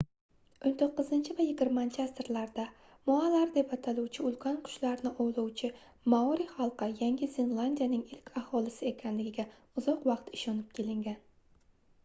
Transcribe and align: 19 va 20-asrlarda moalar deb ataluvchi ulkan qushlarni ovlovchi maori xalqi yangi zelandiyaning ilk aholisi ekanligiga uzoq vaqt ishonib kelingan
19 0.67 1.33
va 1.39 1.65
20-asrlarda 1.77 2.63
moalar 3.09 3.51
deb 3.57 3.75
ataluvchi 3.77 4.23
ulkan 4.29 4.57
qushlarni 4.69 5.11
ovlovchi 5.25 5.69
maori 6.13 6.47
xalqi 6.53 6.87
yangi 7.03 7.29
zelandiyaning 7.35 8.03
ilk 8.17 8.31
aholisi 8.43 8.89
ekanligiga 8.93 9.45
uzoq 9.83 10.09
vaqt 10.13 10.33
ishonib 10.39 10.73
kelingan 10.81 11.21